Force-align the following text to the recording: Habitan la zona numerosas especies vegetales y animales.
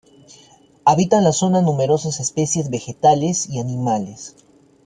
Habitan 0.83 1.23
la 1.23 1.31
zona 1.31 1.61
numerosas 1.61 2.19
especies 2.19 2.71
vegetales 2.71 3.47
y 3.47 3.59
animales. 3.59 4.35